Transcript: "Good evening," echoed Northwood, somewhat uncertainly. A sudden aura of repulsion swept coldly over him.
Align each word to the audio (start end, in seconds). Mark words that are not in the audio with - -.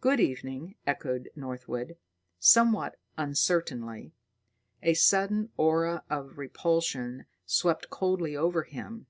"Good 0.00 0.20
evening," 0.20 0.76
echoed 0.86 1.28
Northwood, 1.36 1.98
somewhat 2.38 2.96
uncertainly. 3.18 4.14
A 4.82 4.94
sudden 4.94 5.50
aura 5.58 6.02
of 6.08 6.38
repulsion 6.38 7.26
swept 7.44 7.90
coldly 7.90 8.34
over 8.34 8.62
him. 8.62 9.04